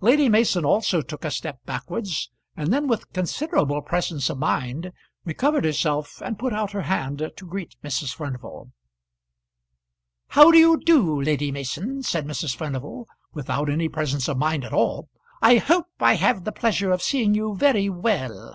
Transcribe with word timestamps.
Lady 0.00 0.30
Mason 0.30 0.64
also 0.64 1.02
took 1.02 1.26
a 1.26 1.30
step 1.30 1.58
backwards, 1.66 2.30
and 2.56 2.72
then 2.72 2.88
with 2.88 3.12
considerable 3.12 3.82
presence 3.82 4.30
of 4.30 4.38
mind 4.38 4.90
recovered 5.26 5.66
herself 5.66 6.22
and 6.24 6.38
put 6.38 6.54
out 6.54 6.70
her 6.72 6.80
hand 6.84 7.18
to 7.36 7.46
greet 7.46 7.76
Mrs. 7.82 8.14
Furnival. 8.14 8.72
"How 10.28 10.50
do 10.50 10.56
you 10.56 10.78
do, 10.78 11.20
Lady 11.20 11.52
Mason?" 11.52 12.02
said 12.02 12.24
Mrs. 12.24 12.56
Furnival, 12.56 13.06
without 13.34 13.68
any 13.68 13.90
presence 13.90 14.26
of 14.26 14.38
mind 14.38 14.64
at 14.64 14.72
all. 14.72 15.10
"I 15.42 15.56
hope 15.56 15.88
I 16.00 16.14
have 16.14 16.44
the 16.44 16.50
pleasure 16.52 16.90
of 16.90 17.02
seeing 17.02 17.34
you 17.34 17.54
very 17.54 17.90
well. 17.90 18.54